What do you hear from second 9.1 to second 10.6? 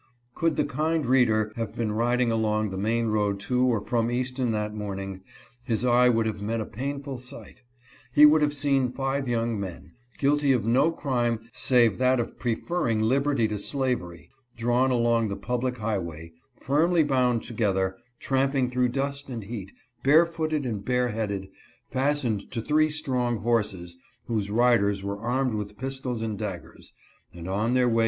young men, guilty